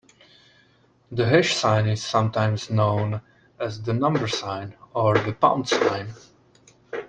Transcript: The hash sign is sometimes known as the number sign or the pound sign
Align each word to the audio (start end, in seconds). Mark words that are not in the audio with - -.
The 1.11 1.27
hash 1.29 1.55
sign 1.55 1.87
is 1.87 2.01
sometimes 2.03 2.71
known 2.71 3.21
as 3.59 3.83
the 3.83 3.93
number 3.93 4.27
sign 4.27 4.73
or 4.95 5.13
the 5.19 5.33
pound 5.33 5.69
sign 5.69 6.07